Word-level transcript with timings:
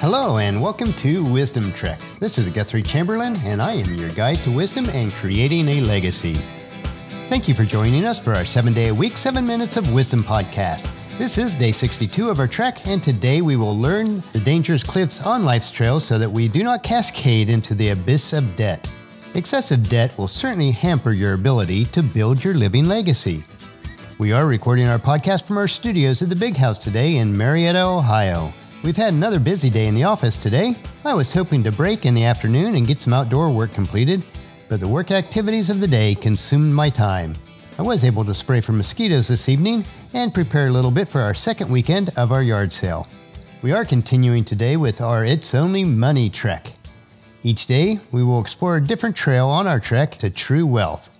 Hello, 0.00 0.38
and 0.38 0.62
welcome 0.62 0.94
to 0.94 1.22
Wisdom 1.30 1.70
Trek. 1.74 2.00
This 2.20 2.38
is 2.38 2.48
Guthrie 2.48 2.82
Chamberlain, 2.82 3.36
and 3.44 3.60
I 3.60 3.74
am 3.74 3.94
your 3.96 4.08
guide 4.08 4.38
to 4.38 4.50
wisdom 4.50 4.88
and 4.94 5.12
creating 5.12 5.68
a 5.68 5.82
legacy. 5.82 6.32
Thank 7.28 7.48
you 7.48 7.54
for 7.54 7.66
joining 7.66 8.06
us 8.06 8.18
for 8.18 8.32
our 8.32 8.46
seven 8.46 8.72
day 8.72 8.88
a 8.88 8.94
week, 8.94 9.18
seven 9.18 9.46
minutes 9.46 9.76
of 9.76 9.92
wisdom 9.92 10.24
podcast. 10.24 10.88
This 11.18 11.36
is 11.36 11.54
day 11.54 11.70
62 11.70 12.30
of 12.30 12.38
our 12.38 12.48
trek, 12.48 12.86
and 12.86 13.04
today 13.04 13.42
we 13.42 13.56
will 13.56 13.78
learn 13.78 14.22
the 14.32 14.40
dangerous 14.40 14.82
cliffs 14.82 15.20
on 15.20 15.44
life's 15.44 15.70
trail 15.70 16.00
so 16.00 16.18
that 16.18 16.32
we 16.32 16.48
do 16.48 16.64
not 16.64 16.82
cascade 16.82 17.50
into 17.50 17.74
the 17.74 17.90
abyss 17.90 18.32
of 18.32 18.56
debt. 18.56 18.88
Excessive 19.34 19.86
debt 19.90 20.16
will 20.16 20.28
certainly 20.28 20.70
hamper 20.70 21.12
your 21.12 21.34
ability 21.34 21.84
to 21.84 22.02
build 22.02 22.42
your 22.42 22.54
living 22.54 22.86
legacy. 22.86 23.44
We 24.16 24.32
are 24.32 24.46
recording 24.46 24.86
our 24.86 24.98
podcast 24.98 25.44
from 25.44 25.58
our 25.58 25.68
studios 25.68 26.22
at 26.22 26.30
the 26.30 26.36
Big 26.36 26.56
House 26.56 26.78
today 26.78 27.16
in 27.16 27.36
Marietta, 27.36 27.82
Ohio. 27.82 28.50
We've 28.82 28.96
had 28.96 29.12
another 29.12 29.38
busy 29.38 29.68
day 29.68 29.88
in 29.88 29.94
the 29.94 30.04
office 30.04 30.38
today. 30.38 30.74
I 31.04 31.12
was 31.12 31.34
hoping 31.34 31.62
to 31.64 31.72
break 31.72 32.06
in 32.06 32.14
the 32.14 32.24
afternoon 32.24 32.76
and 32.76 32.86
get 32.86 32.98
some 32.98 33.12
outdoor 33.12 33.50
work 33.50 33.74
completed, 33.74 34.22
but 34.70 34.80
the 34.80 34.88
work 34.88 35.10
activities 35.10 35.68
of 35.68 35.82
the 35.82 35.86
day 35.86 36.14
consumed 36.14 36.72
my 36.72 36.88
time. 36.88 37.36
I 37.78 37.82
was 37.82 38.04
able 38.04 38.24
to 38.24 38.34
spray 38.34 38.62
for 38.62 38.72
mosquitoes 38.72 39.28
this 39.28 39.50
evening 39.50 39.84
and 40.14 40.32
prepare 40.32 40.68
a 40.68 40.72
little 40.72 40.90
bit 40.90 41.10
for 41.10 41.20
our 41.20 41.34
second 41.34 41.70
weekend 41.70 42.08
of 42.16 42.32
our 42.32 42.42
yard 42.42 42.72
sale. 42.72 43.06
We 43.60 43.72
are 43.72 43.84
continuing 43.84 44.46
today 44.46 44.78
with 44.78 45.02
our 45.02 45.26
It's 45.26 45.54
Only 45.54 45.84
Money 45.84 46.30
trek. 46.30 46.72
Each 47.42 47.66
day, 47.66 48.00
we 48.12 48.24
will 48.24 48.40
explore 48.40 48.78
a 48.78 48.86
different 48.86 49.14
trail 49.14 49.46
on 49.46 49.66
our 49.66 49.78
trek 49.78 50.16
to 50.16 50.30
true 50.30 50.64
wealth. 50.64 51.10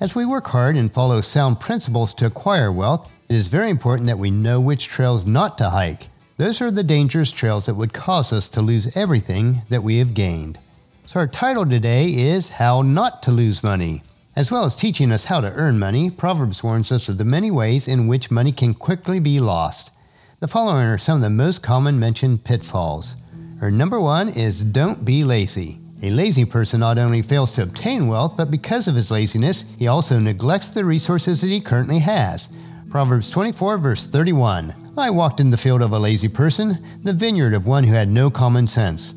As 0.00 0.14
we 0.14 0.26
work 0.26 0.46
hard 0.46 0.76
and 0.76 0.92
follow 0.92 1.22
sound 1.22 1.60
principles 1.60 2.12
to 2.14 2.26
acquire 2.26 2.70
wealth, 2.70 3.10
it 3.30 3.36
is 3.36 3.48
very 3.48 3.70
important 3.70 4.06
that 4.06 4.18
we 4.18 4.30
know 4.30 4.60
which 4.60 4.88
trails 4.88 5.24
not 5.24 5.56
to 5.56 5.70
hike 5.70 6.10
those 6.40 6.62
are 6.62 6.70
the 6.70 6.82
dangerous 6.82 7.30
trails 7.30 7.66
that 7.66 7.74
would 7.74 7.92
cause 7.92 8.32
us 8.32 8.48
to 8.48 8.62
lose 8.62 8.88
everything 8.96 9.60
that 9.68 9.82
we 9.82 9.98
have 9.98 10.14
gained. 10.14 10.58
So, 11.06 11.20
our 11.20 11.26
title 11.26 11.66
today 11.66 12.14
is 12.14 12.48
How 12.48 12.80
Not 12.80 13.22
to 13.24 13.30
Lose 13.30 13.62
Money. 13.62 14.02
As 14.34 14.50
well 14.50 14.64
as 14.64 14.74
teaching 14.74 15.12
us 15.12 15.24
how 15.24 15.42
to 15.42 15.52
earn 15.52 15.78
money, 15.78 16.10
Proverbs 16.10 16.62
warns 16.62 16.90
us 16.92 17.10
of 17.10 17.18
the 17.18 17.26
many 17.26 17.50
ways 17.50 17.86
in 17.86 18.08
which 18.08 18.30
money 18.30 18.52
can 18.52 18.72
quickly 18.72 19.20
be 19.20 19.38
lost. 19.38 19.90
The 20.38 20.48
following 20.48 20.86
are 20.86 20.96
some 20.96 21.16
of 21.16 21.22
the 21.22 21.28
most 21.28 21.62
common 21.62 22.00
mentioned 22.00 22.42
pitfalls. 22.42 23.16
Our 23.60 23.70
number 23.70 24.00
one 24.00 24.30
is 24.30 24.64
don't 24.64 25.04
be 25.04 25.22
lazy. 25.24 25.78
A 26.02 26.08
lazy 26.08 26.46
person 26.46 26.80
not 26.80 26.96
only 26.96 27.20
fails 27.20 27.52
to 27.52 27.64
obtain 27.64 28.08
wealth, 28.08 28.38
but 28.38 28.50
because 28.50 28.88
of 28.88 28.94
his 28.94 29.10
laziness, 29.10 29.66
he 29.76 29.88
also 29.88 30.18
neglects 30.18 30.70
the 30.70 30.86
resources 30.86 31.42
that 31.42 31.48
he 31.48 31.60
currently 31.60 31.98
has. 31.98 32.48
Proverbs 32.90 33.30
24, 33.30 33.78
verse 33.78 34.08
31. 34.08 34.74
I 34.98 35.10
walked 35.10 35.38
in 35.38 35.48
the 35.48 35.56
field 35.56 35.80
of 35.80 35.92
a 35.92 35.98
lazy 35.98 36.26
person, 36.26 36.84
the 37.04 37.12
vineyard 37.12 37.54
of 37.54 37.64
one 37.64 37.84
who 37.84 37.94
had 37.94 38.08
no 38.08 38.28
common 38.30 38.66
sense. 38.66 39.14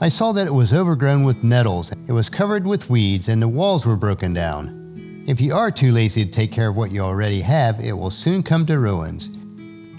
I 0.00 0.08
saw 0.08 0.30
that 0.30 0.46
it 0.46 0.54
was 0.54 0.72
overgrown 0.72 1.24
with 1.24 1.42
nettles, 1.42 1.90
it 2.06 2.12
was 2.12 2.28
covered 2.28 2.64
with 2.64 2.88
weeds, 2.88 3.26
and 3.26 3.42
the 3.42 3.48
walls 3.48 3.84
were 3.84 3.96
broken 3.96 4.32
down. 4.32 5.24
If 5.26 5.40
you 5.40 5.56
are 5.56 5.72
too 5.72 5.90
lazy 5.90 6.24
to 6.24 6.30
take 6.30 6.52
care 6.52 6.68
of 6.68 6.76
what 6.76 6.92
you 6.92 7.00
already 7.00 7.40
have, 7.40 7.80
it 7.80 7.94
will 7.94 8.12
soon 8.12 8.44
come 8.44 8.64
to 8.66 8.78
ruins. 8.78 9.28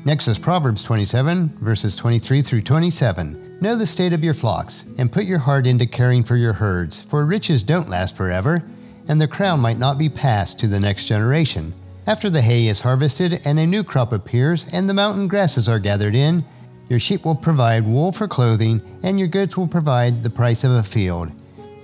Next 0.05 0.29
is 0.29 0.39
Proverbs 0.39 0.81
27, 0.81 1.57
verses 1.59 1.97
23 1.97 2.41
through 2.41 2.61
27. 2.61 3.57
Know 3.59 3.75
the 3.75 3.85
state 3.85 4.13
of 4.13 4.23
your 4.23 4.35
flocks, 4.35 4.85
and 4.97 5.11
put 5.11 5.25
your 5.25 5.39
heart 5.39 5.67
into 5.67 5.85
caring 5.85 6.23
for 6.23 6.37
your 6.37 6.53
herds, 6.53 7.01
for 7.03 7.25
riches 7.25 7.61
don't 7.61 7.89
last 7.89 8.15
forever, 8.15 8.63
and 9.09 9.19
the 9.19 9.27
crown 9.27 9.59
might 9.59 9.79
not 9.79 9.97
be 9.97 10.07
passed 10.07 10.57
to 10.59 10.67
the 10.67 10.79
next 10.79 11.07
generation. 11.07 11.73
After 12.07 12.29
the 12.29 12.41
hay 12.41 12.67
is 12.67 12.79
harvested 12.79 13.41
and 13.43 13.59
a 13.59 13.67
new 13.67 13.83
crop 13.83 14.13
appears 14.13 14.65
and 14.71 14.89
the 14.89 14.93
mountain 14.93 15.27
grasses 15.27 15.67
are 15.67 15.77
gathered 15.77 16.15
in, 16.15 16.45
your 16.87 16.99
sheep 16.99 17.25
will 17.25 17.35
provide 17.35 17.85
wool 17.85 18.13
for 18.13 18.29
clothing 18.29 18.81
and 19.03 19.19
your 19.19 19.27
goats 19.27 19.57
will 19.57 19.67
provide 19.67 20.23
the 20.23 20.29
price 20.29 20.63
of 20.63 20.71
a 20.71 20.83
field. 20.83 21.29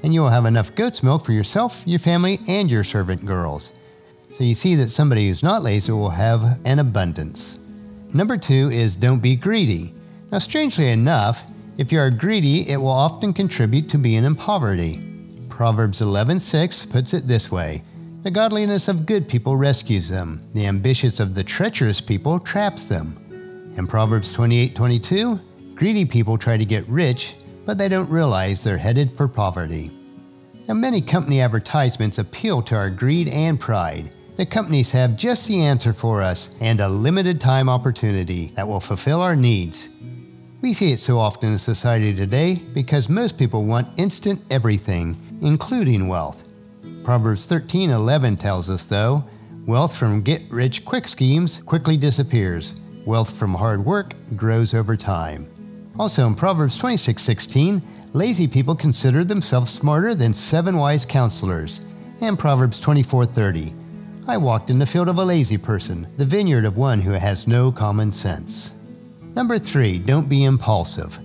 And 0.02 0.14
you 0.14 0.22
will 0.22 0.30
have 0.30 0.46
enough 0.46 0.74
goat's 0.76 1.04
milk 1.04 1.26
for 1.26 1.34
yourself, 1.34 1.84
your 1.86 2.00
family, 2.00 2.40
and 2.48 2.72
your 2.72 2.86
servant 2.86 3.26
girls. 3.26 3.74
So 4.38 4.46
you 4.46 4.56
see 4.56 4.76
that 4.76 4.92
somebody 4.92 5.28
who's 5.28 5.44
not 5.44 5.62
lazy 5.62 5.92
will 5.92 6.10
have 6.10 6.58
an 6.64 6.80
abundance. 6.80 7.60
Number 8.14 8.38
two 8.38 8.72
is 8.72 8.96
don't 8.96 9.20
be 9.20 9.36
greedy. 9.36 9.94
Now, 10.32 10.40
strangely 10.40 10.90
enough, 10.90 11.44
if 11.78 11.92
you 11.92 12.00
are 12.00 12.10
greedy, 12.10 12.70
it 12.70 12.78
will 12.78 12.88
often 12.88 13.34
contribute 13.34 13.90
to 13.90 13.98
being 13.98 14.24
in 14.24 14.36
poverty. 14.36 15.02
Proverbs 15.50 16.00
11:6 16.00 16.90
puts 16.90 17.14
it 17.14 17.28
this 17.28 17.52
way: 17.52 17.84
the 18.24 18.32
godliness 18.32 18.88
of 18.88 19.06
good 19.06 19.28
people 19.28 19.58
rescues 19.58 20.08
them. 20.08 20.42
The 20.54 20.66
ambitious 20.66 21.20
of 21.20 21.36
the 21.36 21.44
treacherous 21.44 22.00
people 22.00 22.40
traps 22.40 22.86
them. 22.86 23.20
In 23.76 23.86
Proverbs 23.86 24.32
28:22, 24.32 25.40
greedy 25.76 26.06
people 26.06 26.38
try 26.38 26.56
to 26.56 26.64
get 26.64 26.88
rich, 26.88 27.36
but 27.66 27.78
they 27.78 27.90
don't 27.90 28.10
realize 28.10 28.64
they're 28.64 28.78
headed 28.78 29.12
for 29.18 29.28
poverty. 29.28 29.92
Now, 30.70 30.76
many 30.76 31.02
company 31.02 31.42
advertisements 31.42 32.18
appeal 32.18 32.62
to 32.62 32.76
our 32.76 32.90
greed 32.90 33.28
and 33.28 33.60
pride. 33.60 34.10
The 34.38 34.46
companies 34.46 34.92
have 34.92 35.18
just 35.18 35.46
the 35.46 35.60
answer 35.60 35.92
for 35.92 36.22
us 36.22 36.50
and 36.62 36.80
a 36.80 36.88
limited 36.88 37.42
time 37.42 37.68
opportunity 37.68 38.54
that 38.56 38.68
will 38.68 38.80
fulfill 38.80 39.22
our 39.22 39.36
needs. 39.36 39.90
We 40.62 40.74
see 40.74 40.94
it 40.94 41.02
so 41.02 41.20
often 41.20 41.52
in 41.52 41.60
society 41.60 42.14
today 42.14 42.62
because 42.74 43.10
most 43.10 43.38
people 43.38 43.66
want 43.66 43.90
instant 43.98 44.42
everything, 44.50 45.18
including 45.42 46.08
wealth. 46.08 46.46
Proverbs 47.04 47.46
13:11 47.46 48.38
tells 48.38 48.70
us 48.70 48.86
though, 48.86 49.26
wealth 49.66 49.96
from 49.96 50.22
get-rich-quick 50.22 51.08
schemes 51.08 51.62
quickly 51.66 51.98
disappears. 51.98 52.76
Wealth 53.06 53.32
from 53.36 53.54
hard 53.54 53.86
work 53.86 54.14
grows 54.38 54.74
over 54.74 54.96
time. 54.96 55.50
Also 56.00 56.26
in 56.26 56.34
Proverbs 56.34 56.78
26:16, 56.78 57.82
lazy 58.14 58.48
people 58.48 58.74
consider 58.74 59.24
themselves 59.24 59.72
smarter 59.72 60.16
than 60.16 60.34
seven 60.34 60.78
wise 60.78 61.06
counselors. 61.06 61.82
And 62.22 62.40
Proverbs 62.40 62.80
24:30, 62.80 63.74
I 64.26 64.38
walked 64.38 64.70
in 64.70 64.80
the 64.80 64.86
field 64.86 65.10
of 65.10 65.18
a 65.18 65.26
lazy 65.26 65.58
person, 65.58 66.08
the 66.16 66.26
vineyard 66.26 66.64
of 66.64 66.78
one 66.78 67.02
who 67.02 67.12
has 67.12 67.48
no 67.48 67.72
common 67.72 68.14
sense. 68.14 68.72
Number 69.36 69.60
3, 69.60 70.00
don't 70.00 70.30
be 70.30 70.46
impulsive. 70.46 71.20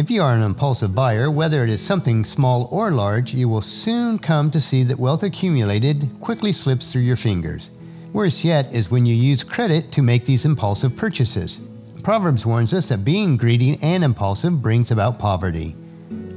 If 0.00 0.10
you 0.10 0.22
are 0.22 0.32
an 0.32 0.42
impulsive 0.42 0.94
buyer, 0.94 1.30
whether 1.30 1.62
it 1.62 1.68
is 1.68 1.82
something 1.82 2.24
small 2.24 2.70
or 2.72 2.90
large, 2.90 3.34
you 3.34 3.50
will 3.50 3.60
soon 3.60 4.18
come 4.18 4.50
to 4.50 4.58
see 4.58 4.82
that 4.84 4.98
wealth 4.98 5.22
accumulated 5.24 6.08
quickly 6.22 6.52
slips 6.52 6.90
through 6.90 7.02
your 7.02 7.18
fingers. 7.18 7.68
Worse 8.14 8.42
yet 8.42 8.72
is 8.72 8.90
when 8.90 9.04
you 9.04 9.14
use 9.14 9.44
credit 9.44 9.92
to 9.92 10.00
make 10.00 10.24
these 10.24 10.46
impulsive 10.46 10.96
purchases. 10.96 11.60
Proverbs 12.02 12.46
warns 12.46 12.72
us 12.72 12.88
that 12.88 13.04
being 13.04 13.36
greedy 13.36 13.78
and 13.82 14.02
impulsive 14.02 14.62
brings 14.62 14.90
about 14.90 15.18
poverty. 15.18 15.76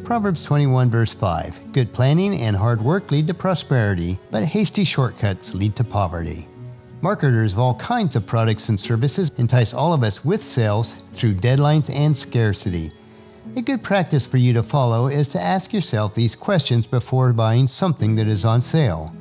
Proverbs 0.04 0.44
21, 0.44 0.92
verse 0.92 1.14
5 1.14 1.72
Good 1.72 1.94
planning 1.94 2.42
and 2.42 2.58
hard 2.58 2.82
work 2.82 3.12
lead 3.12 3.28
to 3.28 3.34
prosperity, 3.34 4.20
but 4.30 4.44
hasty 4.44 4.84
shortcuts 4.84 5.54
lead 5.54 5.74
to 5.78 5.86
poverty. 5.86 6.50
Marketers 7.00 7.54
of 7.54 7.60
all 7.60 7.76
kinds 7.76 8.18
of 8.18 8.28
products 8.28 8.68
and 8.68 8.78
services 8.78 9.32
entice 9.38 9.74
all 9.74 9.94
of 9.94 10.04
us 10.04 10.26
with 10.26 10.44
sales 10.44 10.96
through 11.14 11.36
deadlines 11.36 11.90
and 11.90 12.18
scarcity. 12.18 12.92
A 13.56 13.62
good 13.62 13.84
practice 13.84 14.26
for 14.26 14.38
you 14.38 14.54
to 14.54 14.64
follow 14.64 15.08
is 15.08 15.28
to 15.30 15.42
ask 15.42 15.74
yourself 15.74 16.16
these 16.16 16.36
questions 16.36 16.88
before 16.88 17.34
buying 17.34 17.68
something 17.68 18.16
that 18.16 18.28
is 18.28 18.46
on 18.46 18.62
sale. 18.62 19.14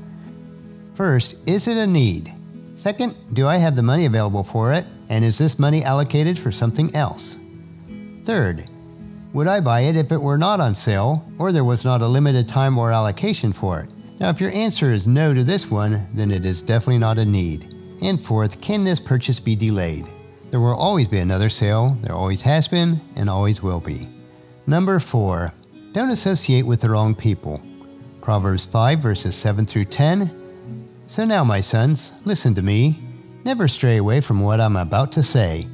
First, 0.94 1.36
is 1.44 1.68
it 1.68 1.76
a 1.76 1.86
need? 1.86 2.32
Second, 2.76 3.14
do 3.34 3.46
I 3.46 3.58
have 3.58 3.76
the 3.76 3.82
money 3.82 4.06
available 4.06 4.42
for 4.42 4.72
it? 4.72 4.86
And 5.10 5.24
is 5.24 5.36
this 5.36 5.58
money 5.58 5.84
allocated 5.84 6.38
for 6.38 6.50
something 6.50 6.94
else? 6.94 7.36
Third, 8.24 8.70
would 9.34 9.48
I 9.48 9.60
buy 9.60 9.80
it 9.80 9.96
if 9.96 10.10
it 10.12 10.20
were 10.20 10.38
not 10.38 10.60
on 10.60 10.74
sale 10.74 11.24
or 11.38 11.52
there 11.52 11.64
was 11.64 11.84
not 11.84 12.00
a 12.00 12.06
limited 12.06 12.48
time 12.48 12.78
or 12.78 12.90
allocation 12.90 13.52
for 13.52 13.80
it? 13.80 13.90
Now, 14.18 14.30
if 14.30 14.40
your 14.40 14.52
answer 14.52 14.92
is 14.92 15.06
no 15.06 15.34
to 15.34 15.44
this 15.44 15.70
one, 15.70 16.06
then 16.14 16.30
it 16.30 16.46
is 16.46 16.62
definitely 16.62 16.98
not 16.98 17.18
a 17.18 17.24
need. 17.24 17.74
And 18.00 18.24
fourth, 18.24 18.60
can 18.60 18.84
this 18.84 19.00
purchase 19.00 19.40
be 19.40 19.56
delayed? 19.56 20.06
There 20.52 20.60
will 20.60 20.76
always 20.76 21.08
be 21.08 21.18
another 21.18 21.48
sale, 21.48 21.96
there 22.02 22.14
always 22.14 22.42
has 22.42 22.68
been, 22.68 23.00
and 23.16 23.30
always 23.30 23.62
will 23.62 23.80
be. 23.80 24.06
Number 24.66 25.00
four, 25.00 25.50
don't 25.92 26.10
associate 26.10 26.66
with 26.66 26.82
the 26.82 26.90
wrong 26.90 27.14
people. 27.14 27.62
Proverbs 28.20 28.66
5, 28.66 28.98
verses 28.98 29.34
7 29.34 29.64
through 29.64 29.86
10. 29.86 30.90
So 31.06 31.24
now, 31.24 31.42
my 31.42 31.62
sons, 31.62 32.12
listen 32.26 32.54
to 32.56 32.60
me. 32.60 33.00
Never 33.46 33.66
stray 33.66 33.96
away 33.96 34.20
from 34.20 34.42
what 34.42 34.60
I'm 34.60 34.76
about 34.76 35.10
to 35.12 35.22
say. 35.22 35.66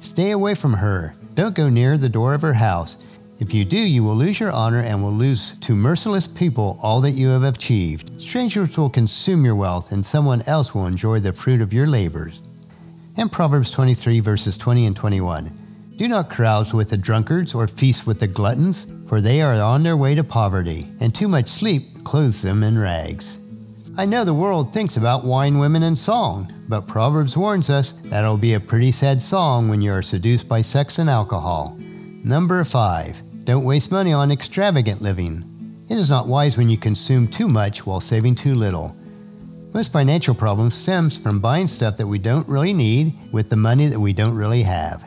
Stay 0.00 0.32
away 0.32 0.54
from 0.54 0.74
her. 0.74 1.14
Don't 1.34 1.54
go 1.54 1.70
near 1.70 1.96
the 1.96 2.10
door 2.10 2.34
of 2.34 2.42
her 2.42 2.52
house. 2.52 2.96
If 3.38 3.54
you 3.54 3.64
do, 3.64 3.78
you 3.78 4.04
will 4.04 4.16
lose 4.16 4.38
your 4.38 4.52
honor 4.52 4.80
and 4.80 5.02
will 5.02 5.14
lose 5.14 5.54
to 5.62 5.74
merciless 5.74 6.28
people 6.28 6.78
all 6.82 7.00
that 7.00 7.12
you 7.12 7.28
have 7.28 7.44
achieved. 7.44 8.20
Strangers 8.20 8.76
will 8.76 8.90
consume 8.90 9.46
your 9.46 9.56
wealth, 9.56 9.92
and 9.92 10.04
someone 10.04 10.42
else 10.42 10.74
will 10.74 10.86
enjoy 10.86 11.20
the 11.20 11.32
fruit 11.32 11.62
of 11.62 11.72
your 11.72 11.86
labors. 11.86 12.42
And 13.16 13.30
Proverbs 13.30 13.70
23, 13.70 14.20
verses 14.20 14.56
20 14.56 14.86
and 14.86 14.96
21. 14.96 15.94
Do 15.96 16.08
not 16.08 16.30
carouse 16.30 16.72
with 16.72 16.90
the 16.90 16.96
drunkards 16.96 17.54
or 17.54 17.66
feast 17.68 18.06
with 18.06 18.20
the 18.20 18.26
gluttons, 18.26 18.86
for 19.06 19.20
they 19.20 19.42
are 19.42 19.54
on 19.54 19.82
their 19.82 19.96
way 19.96 20.14
to 20.14 20.24
poverty, 20.24 20.90
and 21.00 21.14
too 21.14 21.28
much 21.28 21.48
sleep 21.48 22.04
clothes 22.04 22.40
them 22.40 22.62
in 22.62 22.78
rags. 22.78 23.38
I 23.98 24.06
know 24.06 24.24
the 24.24 24.32
world 24.32 24.72
thinks 24.72 24.96
about 24.96 25.24
wine, 25.24 25.58
women, 25.58 25.82
and 25.82 25.98
song, 25.98 26.50
but 26.68 26.86
Proverbs 26.86 27.36
warns 27.36 27.68
us 27.68 27.94
that 28.04 28.22
it'll 28.22 28.38
be 28.38 28.54
a 28.54 28.60
pretty 28.60 28.92
sad 28.92 29.20
song 29.20 29.68
when 29.68 29.82
you 29.82 29.92
are 29.92 30.00
seduced 30.00 30.48
by 30.48 30.62
sex 30.62 30.98
and 30.98 31.10
alcohol. 31.10 31.76
Number 31.78 32.62
5. 32.64 33.44
Don't 33.44 33.64
waste 33.64 33.90
money 33.90 34.12
on 34.12 34.30
extravagant 34.30 35.02
living. 35.02 35.44
It 35.88 35.98
is 35.98 36.08
not 36.08 36.28
wise 36.28 36.56
when 36.56 36.68
you 36.68 36.78
consume 36.78 37.26
too 37.26 37.48
much 37.48 37.84
while 37.84 38.00
saving 38.00 38.36
too 38.36 38.54
little. 38.54 38.96
Most 39.72 39.92
financial 39.92 40.34
problems 40.34 40.74
stems 40.74 41.16
from 41.16 41.38
buying 41.38 41.68
stuff 41.68 41.96
that 41.96 42.06
we 42.06 42.18
don't 42.18 42.48
really 42.48 42.72
need 42.72 43.14
with 43.32 43.48
the 43.48 43.56
money 43.56 43.86
that 43.86 44.00
we 44.00 44.12
don't 44.12 44.34
really 44.34 44.64
have. 44.64 45.04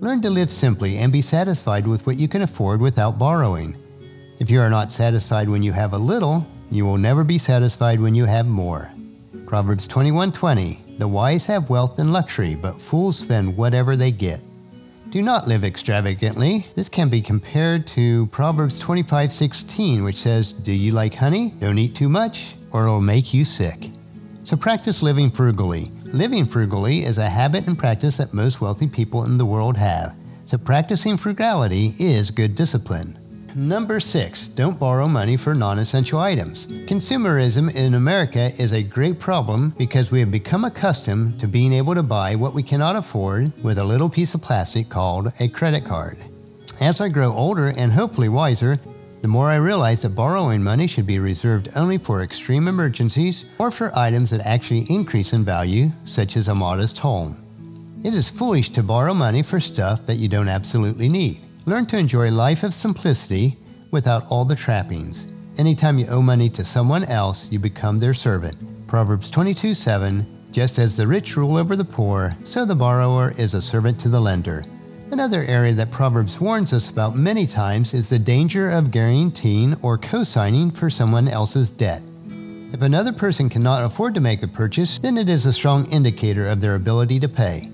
Learn 0.00 0.20
to 0.22 0.30
live 0.30 0.50
simply 0.50 0.98
and 0.98 1.12
be 1.12 1.22
satisfied 1.22 1.86
with 1.86 2.04
what 2.04 2.18
you 2.18 2.26
can 2.26 2.42
afford 2.42 2.80
without 2.80 3.18
borrowing. 3.18 3.76
If 4.40 4.50
you 4.50 4.60
are 4.60 4.70
not 4.70 4.90
satisfied 4.90 5.48
when 5.48 5.62
you 5.62 5.72
have 5.72 5.92
a 5.92 5.98
little, 5.98 6.44
you 6.72 6.84
will 6.84 6.98
never 6.98 7.22
be 7.22 7.38
satisfied 7.38 8.00
when 8.00 8.14
you 8.14 8.24
have 8.24 8.46
more. 8.46 8.90
Proverbs 9.46 9.86
21:20 9.86 10.98
The 10.98 11.06
wise 11.06 11.44
have 11.44 11.70
wealth 11.70 12.00
and 12.00 12.12
luxury, 12.12 12.56
but 12.56 12.80
fools 12.80 13.18
spend 13.18 13.56
whatever 13.56 13.94
they 13.94 14.10
get. 14.10 14.40
Do 15.10 15.22
not 15.22 15.48
live 15.48 15.64
extravagantly. 15.64 16.68
This 16.76 16.88
can 16.88 17.08
be 17.08 17.20
compared 17.20 17.84
to 17.88 18.26
Proverbs 18.26 18.78
25:16, 18.78 20.04
which 20.04 20.16
says, 20.16 20.52
"Do 20.52 20.70
you 20.70 20.92
like 20.92 21.16
honey? 21.16 21.52
Don't 21.58 21.78
eat 21.78 21.96
too 21.96 22.08
much, 22.08 22.54
or 22.70 22.84
it'll 22.84 23.00
make 23.00 23.34
you 23.34 23.44
sick." 23.44 23.90
So 24.44 24.56
practice 24.56 25.02
living 25.02 25.32
frugally. 25.32 25.90
Living 26.04 26.46
frugally 26.46 27.04
is 27.04 27.18
a 27.18 27.28
habit 27.28 27.66
and 27.66 27.76
practice 27.76 28.18
that 28.18 28.32
most 28.32 28.60
wealthy 28.60 28.86
people 28.86 29.24
in 29.24 29.36
the 29.36 29.44
world 29.44 29.76
have. 29.78 30.12
So 30.46 30.58
practicing 30.58 31.16
frugality 31.16 31.96
is 31.98 32.30
good 32.30 32.54
discipline. 32.54 33.18
Number 33.54 33.98
six, 33.98 34.46
don't 34.46 34.78
borrow 34.78 35.08
money 35.08 35.36
for 35.36 35.56
non 35.56 35.80
essential 35.80 36.20
items. 36.20 36.66
Consumerism 36.66 37.74
in 37.74 37.94
America 37.94 38.52
is 38.62 38.72
a 38.72 38.82
great 38.82 39.18
problem 39.18 39.70
because 39.70 40.12
we 40.12 40.20
have 40.20 40.30
become 40.30 40.64
accustomed 40.64 41.40
to 41.40 41.48
being 41.48 41.72
able 41.72 41.94
to 41.96 42.02
buy 42.04 42.36
what 42.36 42.54
we 42.54 42.62
cannot 42.62 42.94
afford 42.94 43.52
with 43.64 43.78
a 43.78 43.84
little 43.84 44.08
piece 44.08 44.34
of 44.34 44.42
plastic 44.42 44.88
called 44.88 45.32
a 45.40 45.48
credit 45.48 45.84
card. 45.84 46.16
As 46.80 47.00
I 47.00 47.08
grow 47.08 47.32
older 47.32 47.68
and 47.68 47.92
hopefully 47.92 48.28
wiser, 48.28 48.78
the 49.20 49.28
more 49.28 49.48
I 49.48 49.56
realize 49.56 50.02
that 50.02 50.10
borrowing 50.10 50.62
money 50.62 50.86
should 50.86 51.06
be 51.06 51.18
reserved 51.18 51.70
only 51.74 51.98
for 51.98 52.22
extreme 52.22 52.68
emergencies 52.68 53.44
or 53.58 53.72
for 53.72 53.96
items 53.98 54.30
that 54.30 54.46
actually 54.46 54.86
increase 54.88 55.32
in 55.32 55.44
value, 55.44 55.90
such 56.04 56.36
as 56.36 56.46
a 56.46 56.54
modest 56.54 56.98
home. 56.98 57.44
It 58.04 58.14
is 58.14 58.30
foolish 58.30 58.70
to 58.70 58.82
borrow 58.82 59.12
money 59.12 59.42
for 59.42 59.58
stuff 59.58 60.06
that 60.06 60.16
you 60.18 60.28
don't 60.28 60.48
absolutely 60.48 61.08
need. 61.08 61.40
Learn 61.66 61.84
to 61.86 61.98
enjoy 61.98 62.30
a 62.30 62.32
life 62.32 62.62
of 62.62 62.72
simplicity 62.72 63.58
without 63.90 64.26
all 64.30 64.46
the 64.46 64.56
trappings. 64.56 65.26
Anytime 65.58 65.98
you 65.98 66.06
owe 66.06 66.22
money 66.22 66.48
to 66.48 66.64
someone 66.64 67.04
else, 67.04 67.52
you 67.52 67.58
become 67.58 67.98
their 67.98 68.14
servant. 68.14 68.56
Proverbs 68.86 69.28
22 69.28 69.74
7 69.74 70.48
Just 70.52 70.78
as 70.78 70.96
the 70.96 71.06
rich 71.06 71.36
rule 71.36 71.58
over 71.58 71.76
the 71.76 71.84
poor, 71.84 72.34
so 72.44 72.64
the 72.64 72.74
borrower 72.74 73.34
is 73.36 73.52
a 73.52 73.60
servant 73.60 74.00
to 74.00 74.08
the 74.08 74.20
lender. 74.20 74.64
Another 75.10 75.44
area 75.44 75.74
that 75.74 75.90
Proverbs 75.90 76.40
warns 76.40 76.72
us 76.72 76.88
about 76.88 77.14
many 77.14 77.46
times 77.46 77.92
is 77.92 78.08
the 78.08 78.18
danger 78.18 78.70
of 78.70 78.90
guaranteeing 78.90 79.74
or 79.82 79.98
co 79.98 80.24
signing 80.24 80.70
for 80.70 80.88
someone 80.88 81.28
else's 81.28 81.70
debt. 81.70 82.02
If 82.72 82.80
another 82.80 83.12
person 83.12 83.50
cannot 83.50 83.84
afford 83.84 84.14
to 84.14 84.20
make 84.20 84.40
the 84.40 84.48
purchase, 84.48 84.98
then 84.98 85.18
it 85.18 85.28
is 85.28 85.44
a 85.44 85.52
strong 85.52 85.90
indicator 85.90 86.46
of 86.46 86.60
their 86.60 86.76
ability 86.76 87.20
to 87.20 87.28
pay. 87.28 87.70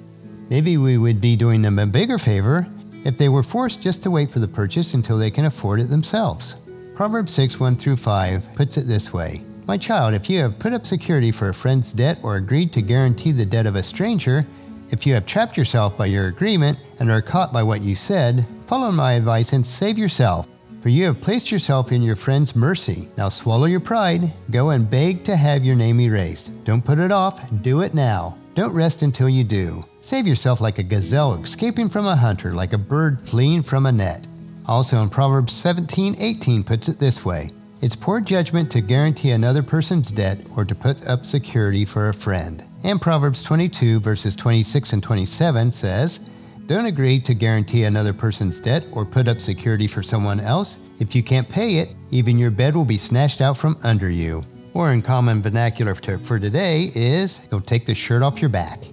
Maybe 0.49 0.77
we 0.77 0.99
would 0.99 1.21
be 1.21 1.37
doing 1.37 1.63
them 1.63 1.79
a 1.79 1.87
bigger 1.87 2.19
favor 2.19 2.67
if 3.07 3.17
they 3.17 3.29
were 3.29 3.43
forced 3.43 3.81
just 3.81 4.03
to 4.03 4.11
wait 4.11 4.29
for 4.29 4.41
the 4.41 4.49
purchase 4.49 4.95
until 4.95 5.17
they 5.17 5.31
can 5.31 5.45
afford 5.45 5.81
it 5.81 5.89
themselves. 5.89 6.57
Proverbs 6.97 7.33
6 7.35 7.61
1 7.61 7.77
through 7.77 7.97
5 7.97 8.55
puts 8.55 8.77
it 8.77 8.89
this 8.89 9.13
way 9.13 9.43
My 9.67 9.79
child, 9.79 10.13
if 10.13 10.29
you 10.29 10.41
have 10.41 10.59
put 10.59 10.73
up 10.73 10.85
security 10.85 11.31
for 11.31 11.49
a 11.49 11.55
friend's 11.55 11.93
debt 11.93 12.19
or 12.25 12.35
agreed 12.35 12.73
to 12.73 12.83
guarantee 12.83 13.31
the 13.31 13.47
debt 13.47 13.67
of 13.67 13.77
a 13.77 13.83
stranger, 13.83 14.45
if 14.91 15.07
you 15.07 15.15
have 15.15 15.25
trapped 15.25 15.57
yourself 15.57 15.97
by 15.97 16.07
your 16.07 16.27
agreement 16.27 16.79
and 16.99 17.09
are 17.09 17.23
caught 17.23 17.53
by 17.53 17.63
what 17.63 17.81
you 17.81 17.95
said, 17.95 18.45
follow 18.67 18.91
my 18.91 19.13
advice 19.13 19.53
and 19.53 19.65
save 19.65 19.99
yourself, 19.99 20.49
for 20.81 20.89
you 20.89 21.05
have 21.05 21.21
placed 21.21 21.53
yourself 21.53 21.93
in 21.93 22.03
your 22.03 22.17
friend's 22.17 22.57
mercy. 22.57 23.09
Now 23.17 23.29
swallow 23.29 23.67
your 23.67 23.81
pride, 23.81 24.33
go 24.51 24.71
and 24.71 24.91
beg 24.91 25.25
to 25.25 25.37
have 25.37 25.65
your 25.65 25.77
name 25.77 26.01
erased. 26.01 26.51
Don't 26.65 26.85
put 26.85 26.99
it 26.99 27.13
off, 27.13 27.41
do 27.63 27.83
it 27.83 27.95
now. 27.95 28.37
Don't 28.57 28.75
rest 28.75 29.03
until 29.03 29.29
you 29.29 29.45
do. 29.45 29.85
Save 30.07 30.29
yourself 30.29 30.61
like 30.61 30.79
a 30.79 30.85
gazelle 30.85 31.35
escaping 31.35 31.89
from 31.89 32.07
a 32.07 32.15
hunter, 32.15 32.55
like 32.55 32.73
a 32.73 32.79
bird 32.79 33.29
fleeing 33.29 33.65
from 33.65 33.87
a 33.87 33.91
net. 33.91 34.29
Also 34.65 35.03
in 35.03 35.11
Proverbs 35.11 35.53
17:18 35.53 36.63
puts 36.63 36.89
it 36.89 37.01
this 37.01 37.25
way: 37.25 37.51
It's 37.81 37.97
poor 37.97 38.21
judgment 38.21 38.71
to 38.71 38.81
guarantee 38.81 39.33
another 39.33 39.65
person's 39.65 40.13
debt 40.13 40.39
or 40.55 40.65
to 40.65 40.77
put 40.77 41.05
up 41.09 41.27
security 41.27 41.85
for 41.85 42.09
a 42.09 42.15
friend. 42.15 42.63
And 42.85 43.03
Proverbs 43.03 43.43
22, 43.43 43.99
verses 43.99 44.37
26 44.37 44.93
and 44.93 45.03
27 45.03 45.73
says, 45.73 46.21
Don't 46.69 46.87
agree 46.87 47.19
to 47.23 47.35
guarantee 47.35 47.83
another 47.83 48.13
person's 48.13 48.61
debt 48.61 48.85
or 48.93 49.05
put 49.05 49.27
up 49.27 49.41
security 49.41 49.89
for 49.89 50.05
someone 50.05 50.39
else. 50.39 50.79
If 51.01 51.17
you 51.17 51.25
can't 51.25 51.49
pay 51.49 51.79
it, 51.79 51.97
even 52.11 52.39
your 52.39 52.53
bed 52.53 52.77
will 52.77 52.85
be 52.85 52.97
snatched 52.97 53.41
out 53.41 53.57
from 53.57 53.77
under 53.83 54.09
you. 54.09 54.45
Or 54.73 54.93
in 54.93 55.03
common 55.03 55.43
vernacular 55.43 55.97
for 55.97 56.39
today 56.39 56.93
is, 56.95 57.41
they'll 57.51 57.61
take 57.61 57.87
the 57.87 57.95
shirt 57.97 58.23
off 58.23 58.41
your 58.41 58.51
back. 58.51 58.85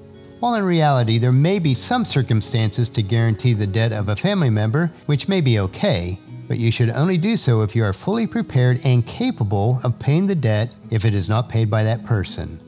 While 0.44 0.56
in 0.56 0.66
reality, 0.66 1.20
there 1.20 1.32
may 1.32 1.58
be 1.58 1.74
some 1.74 2.04
circumstances 2.04 2.90
to 2.90 3.02
guarantee 3.02 3.54
the 3.54 3.66
debt 3.66 3.94
of 3.94 4.10
a 4.10 4.16
family 4.18 4.50
member, 4.50 4.92
which 5.06 5.30
may 5.30 5.40
be 5.40 5.58
okay, 5.60 6.20
but 6.50 6.60
you 6.60 6.70
should 6.70 6.90
only 6.90 7.18
do 7.18 7.38
so 7.38 7.62
if 7.62 7.74
you 7.74 7.86
are 7.86 7.94
fully 7.94 8.28
prepared 8.28 8.82
and 8.84 9.08
capable 9.08 9.80
of 9.86 9.98
paying 10.00 10.28
the 10.28 10.36
debt 10.36 10.74
if 10.92 11.06
it 11.06 11.16
is 11.16 11.30
not 11.30 11.48
paid 11.48 11.70
by 11.70 11.86
that 11.86 12.04
person. 12.04 12.60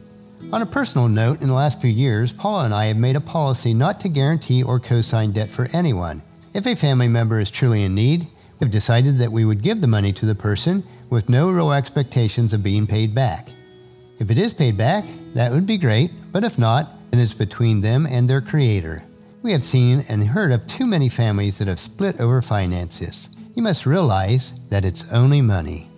On 0.53 0.61
a 0.61 0.65
personal 0.65 1.09
note, 1.09 1.41
in 1.41 1.49
the 1.49 1.53
last 1.53 1.81
few 1.81 1.89
years, 1.89 2.31
Paula 2.31 2.63
and 2.63 2.73
I 2.73 2.85
have 2.85 2.95
made 2.95 3.17
a 3.17 3.19
policy 3.19 3.73
not 3.73 3.99
to 3.99 4.07
guarantee 4.07 4.63
or 4.63 4.79
co 4.79 5.01
sign 5.01 5.33
debt 5.33 5.51
for 5.51 5.67
anyone. 5.73 6.23
If 6.53 6.65
a 6.67 6.75
family 6.75 7.09
member 7.09 7.41
is 7.41 7.51
truly 7.51 7.83
in 7.83 7.93
need, 7.93 8.25
we've 8.61 8.71
decided 8.71 9.17
that 9.17 9.33
we 9.33 9.43
would 9.43 9.61
give 9.61 9.81
the 9.81 9.87
money 9.87 10.13
to 10.13 10.25
the 10.25 10.33
person 10.33 10.81
with 11.09 11.27
no 11.27 11.51
real 11.51 11.73
expectations 11.73 12.53
of 12.53 12.63
being 12.63 12.87
paid 12.87 13.13
back. 13.13 13.49
If 14.17 14.31
it 14.31 14.37
is 14.37 14.53
paid 14.53 14.77
back, 14.77 15.03
that 15.33 15.51
would 15.51 15.65
be 15.65 15.77
great, 15.77 16.11
but 16.31 16.45
if 16.45 16.57
not, 16.57 16.94
then 17.15 17.23
it's 17.23 17.33
between 17.33 17.79
them 17.79 18.05
and 18.05 18.29
their 18.29 18.41
creator. 18.41 19.01
We 19.41 19.53
have 19.53 19.63
seen 19.63 20.03
and 20.09 20.27
heard 20.27 20.51
of 20.51 20.67
too 20.67 20.85
many 20.85 21.07
families 21.07 21.57
that 21.57 21.69
have 21.69 21.79
split 21.79 22.19
over 22.19 22.41
finances. 22.41 23.29
You 23.53 23.63
must 23.63 23.85
realize 23.85 24.51
that 24.67 24.83
it's 24.83 25.09
only 25.13 25.41
money. 25.41 25.89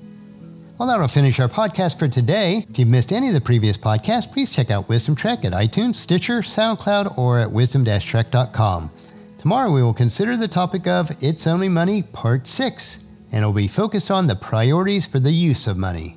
Well, 0.77 0.87
that'll 0.87 1.07
finish 1.07 1.39
our 1.39 1.49
podcast 1.49 1.97
for 1.97 2.07
today. 2.07 2.67
If 2.69 2.77
you've 2.77 2.87
missed 2.87 3.11
any 3.11 3.29
of 3.29 3.33
the 3.33 3.41
previous 3.41 3.79
podcasts, 3.79 4.31
please 4.31 4.51
check 4.51 4.69
out 4.69 4.89
Wisdom 4.89 5.15
Trek 5.15 5.43
at 5.43 5.53
iTunes, 5.53 5.95
Stitcher, 5.95 6.41
SoundCloud, 6.41 7.17
or 7.17 7.39
at 7.39 7.51
wisdom-trek.com. 7.51 8.91
Tomorrow 9.39 9.71
we 9.71 9.81
will 9.81 9.95
consider 9.95 10.37
the 10.37 10.47
topic 10.47 10.85
of 10.85 11.09
It's 11.19 11.47
Only 11.47 11.67
Money 11.67 12.03
Part 12.03 12.45
6, 12.45 12.99
and 13.31 13.41
it 13.41 13.45
will 13.47 13.53
be 13.53 13.67
focused 13.67 14.11
on 14.11 14.27
the 14.27 14.35
priorities 14.35 15.07
for 15.07 15.19
the 15.19 15.31
use 15.31 15.65
of 15.65 15.77
money. 15.77 16.15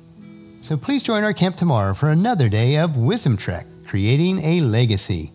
So 0.61 0.77
please 0.77 1.01
join 1.01 1.23
our 1.23 1.33
camp 1.33 1.55
tomorrow 1.55 1.95
for 1.95 2.09
another 2.09 2.49
day 2.49 2.77
of 2.77 2.97
Wisdom 2.97 3.35
Trek, 3.35 3.65
creating 3.91 4.41
a 4.41 4.61
legacy. 4.61 5.33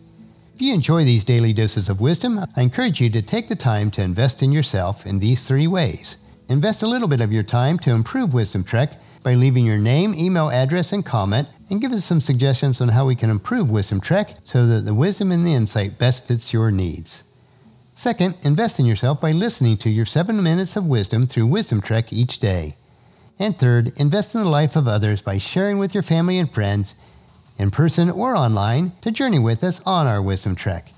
If 0.55 0.63
you 0.63 0.73
enjoy 0.73 1.05
these 1.05 1.25
daily 1.25 1.53
doses 1.53 1.91
of 1.91 2.01
wisdom, 2.01 2.41
I 2.57 2.63
encourage 2.63 3.03
you 3.03 3.11
to 3.11 3.21
take 3.21 3.49
the 3.49 3.55
time 3.55 3.91
to 3.91 4.03
invest 4.03 4.43
in 4.43 4.51
yourself 4.51 5.05
in 5.05 5.19
these 5.19 5.47
three 5.47 5.67
ways. 5.67 6.17
Invest 6.49 6.83
a 6.83 6.87
little 6.87 7.07
bit 7.07 7.21
of 7.21 7.31
your 7.31 7.43
time 7.43 7.79
to 7.81 7.91
improve 7.91 8.33
Wisdom 8.33 8.65
Trek 8.65 8.99
by 9.23 9.35
leaving 9.35 9.67
your 9.67 9.77
name, 9.77 10.15
email 10.15 10.49
address, 10.49 10.91
and 10.91 11.05
comment, 11.05 11.49
and 11.69 11.83
give 11.83 11.93
us 11.93 12.07
some 12.07 12.23
suggestions 12.23 12.81
on 12.81 12.89
how 12.89 13.05
we 13.05 13.15
can 13.15 13.29
improve 13.29 13.69
Wisdom 13.69 14.01
Trek 14.01 14.39
so 14.43 14.67
that 14.67 14.87
the 14.87 14.95
wisdom 14.95 15.33
and 15.33 15.47
the 15.47 15.53
insight 15.53 15.99
best 15.99 16.27
fits 16.27 16.55
your 16.55 16.71
needs. 16.71 17.25
Second, 17.95 18.37
invest 18.41 18.81
in 18.81 18.87
yourself 18.87 19.21
by 19.21 19.33
listening 19.33 19.77
to 19.77 19.91
your 19.91 20.07
seven 20.07 20.43
minutes 20.43 20.77
of 20.77 20.87
wisdom 20.87 21.27
through 21.27 21.47
Wisdom 21.47 21.83
Trek 21.83 22.11
each 22.11 22.39
day. 22.39 22.75
And 23.39 23.59
third, 23.59 23.93
invest 23.97 24.35
in 24.35 24.41
the 24.41 24.49
life 24.49 24.77
of 24.77 24.89
others 24.89 25.21
by 25.21 25.37
sharing 25.37 25.77
with 25.77 25.93
your 25.93 26.03
family 26.03 26.39
and 26.39 26.51
friends, 26.51 26.95
in 27.59 27.71
person 27.71 28.11
or 28.11 28.37
online, 28.37 28.93
to 29.01 29.11
journey 29.11 29.39
with 29.39 29.65
us 29.65 29.81
on 29.87 30.07
our 30.07 30.23
Wisdom 30.23 30.55
Trek. 30.55 30.93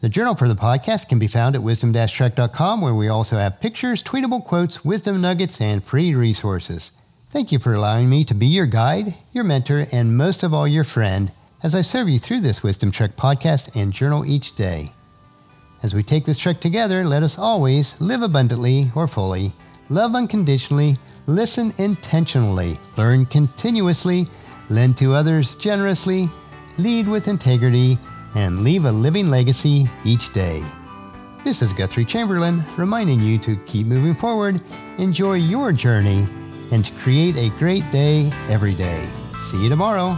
The 0.00 0.08
journal 0.08 0.34
for 0.34 0.48
the 0.48 0.56
podcast 0.56 1.08
can 1.08 1.18
be 1.18 1.28
found 1.28 1.54
at 1.54 1.62
wisdom-trek.com, 1.62 2.80
where 2.80 2.94
we 2.94 3.08
also 3.08 3.36
have 3.36 3.60
pictures, 3.60 4.02
tweetable 4.02 4.44
quotes, 4.44 4.84
wisdom 4.84 5.20
nuggets, 5.20 5.60
and 5.60 5.84
free 5.84 6.14
resources. 6.14 6.90
Thank 7.30 7.52
you 7.52 7.58
for 7.58 7.72
allowing 7.72 8.10
me 8.10 8.24
to 8.24 8.34
be 8.34 8.46
your 8.46 8.66
guide, 8.66 9.14
your 9.32 9.44
mentor, 9.44 9.86
and 9.92 10.16
most 10.16 10.42
of 10.42 10.52
all, 10.52 10.66
your 10.66 10.84
friend 10.84 11.30
as 11.62 11.74
I 11.74 11.82
serve 11.82 12.08
you 12.08 12.18
through 12.18 12.40
this 12.40 12.62
Wisdom 12.62 12.90
Trek 12.90 13.16
podcast 13.16 13.76
and 13.80 13.92
journal 13.92 14.26
each 14.26 14.56
day. 14.56 14.92
As 15.84 15.94
we 15.94 16.02
take 16.02 16.24
this 16.24 16.38
trek 16.38 16.60
together, 16.60 17.04
let 17.04 17.22
us 17.22 17.38
always 17.38 17.94
live 18.00 18.22
abundantly 18.22 18.90
or 18.94 19.06
fully, 19.06 19.52
love 19.88 20.14
unconditionally, 20.14 20.98
listen 21.26 21.72
intentionally, 21.78 22.78
learn 22.96 23.26
continuously, 23.26 24.28
lend 24.70 24.96
to 24.98 25.14
others 25.14 25.54
generously, 25.56 26.28
lead 26.78 27.08
with 27.08 27.28
integrity, 27.28 27.98
and 28.34 28.64
leave 28.64 28.84
a 28.84 28.92
living 28.92 29.28
legacy 29.28 29.88
each 30.04 30.32
day. 30.32 30.62
This 31.44 31.60
is 31.60 31.72
Guthrie 31.72 32.04
Chamberlain 32.04 32.64
reminding 32.76 33.20
you 33.20 33.38
to 33.38 33.56
keep 33.66 33.86
moving 33.86 34.14
forward, 34.14 34.60
enjoy 34.98 35.34
your 35.34 35.72
journey, 35.72 36.26
and 36.70 36.90
create 36.98 37.36
a 37.36 37.50
great 37.58 37.90
day 37.90 38.32
every 38.48 38.74
day. 38.74 39.08
See 39.50 39.62
you 39.62 39.68
tomorrow. 39.68 40.16